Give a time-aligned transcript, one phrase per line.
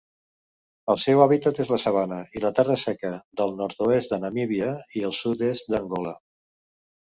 [0.93, 3.13] El seu hàbitat és la sabana i la terra seca
[3.43, 6.19] del nord-oest de Namíbia i el sud-est d'Angola.